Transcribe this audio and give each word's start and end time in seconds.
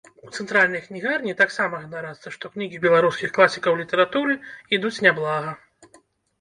У 0.27 0.31
цэнтральнай 0.43 0.81
кнігарні 0.85 1.35
таксама 1.41 1.81
ганарацца, 1.83 2.33
што 2.37 2.51
кнігі 2.55 2.81
беларускіх 2.87 3.29
класікаў 3.37 3.79
літаратуры 3.85 4.41
ідуць 4.81 4.95
няблага. 5.09 5.49